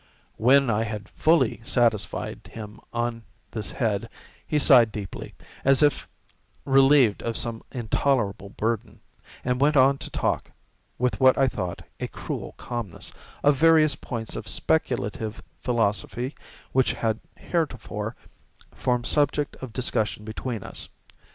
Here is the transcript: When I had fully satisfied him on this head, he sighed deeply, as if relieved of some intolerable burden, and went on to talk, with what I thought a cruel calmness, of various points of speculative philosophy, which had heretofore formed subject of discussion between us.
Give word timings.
When 0.37 0.67
I 0.71 0.83
had 0.85 1.07
fully 1.09 1.61
satisfied 1.63 2.49
him 2.51 2.81
on 2.91 3.21
this 3.51 3.69
head, 3.69 4.09
he 4.47 4.57
sighed 4.57 4.91
deeply, 4.91 5.35
as 5.63 5.83
if 5.83 6.09
relieved 6.65 7.21
of 7.21 7.37
some 7.37 7.61
intolerable 7.71 8.49
burden, 8.49 9.01
and 9.45 9.61
went 9.61 9.77
on 9.77 9.99
to 9.99 10.09
talk, 10.09 10.53
with 10.97 11.19
what 11.19 11.37
I 11.37 11.47
thought 11.47 11.83
a 11.99 12.07
cruel 12.07 12.55
calmness, 12.57 13.11
of 13.43 13.57
various 13.57 13.95
points 13.95 14.35
of 14.35 14.47
speculative 14.47 15.43
philosophy, 15.61 16.33
which 16.71 16.93
had 16.93 17.19
heretofore 17.37 18.15
formed 18.73 19.05
subject 19.05 19.55
of 19.57 19.71
discussion 19.71 20.25
between 20.25 20.63
us. 20.63 20.89